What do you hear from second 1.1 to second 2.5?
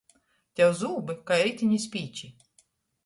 kai ritiņa spīči.